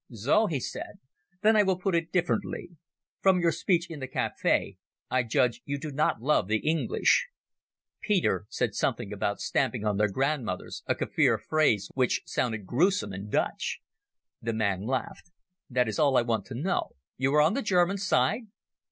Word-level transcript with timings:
"So?" 0.11 0.47
he 0.47 0.59
said. 0.59 0.97
"Then 1.43 1.55
I 1.55 1.61
will 1.61 1.77
put 1.77 1.93
it 1.93 2.11
differently. 2.11 2.71
From 3.21 3.39
your 3.39 3.51
speech 3.51 3.87
in 3.87 3.99
the 3.99 4.07
cafe 4.07 4.77
I 5.11 5.21
judge 5.21 5.61
you 5.63 5.77
do 5.77 5.91
not 5.91 6.23
love 6.23 6.47
the 6.47 6.57
English." 6.57 7.27
Peter 8.01 8.47
said 8.49 8.73
something 8.73 9.13
about 9.13 9.39
stamping 9.39 9.85
on 9.85 9.97
their 9.97 10.09
grandmothers, 10.09 10.81
a 10.87 10.95
Kaffir 10.95 11.37
phrase 11.37 11.91
which 11.93 12.23
sounded 12.25 12.65
gruesome 12.65 13.13
in 13.13 13.29
Dutch. 13.29 13.79
The 14.41 14.53
man 14.53 14.87
laughed. 14.87 15.29
"That 15.69 15.87
is 15.87 15.99
all 15.99 16.17
I 16.17 16.23
want 16.23 16.45
to 16.45 16.55
know. 16.55 16.93
You 17.17 17.35
are 17.35 17.41
on 17.41 17.53
the 17.53 17.61
German 17.61 17.99
side?" 17.99 18.47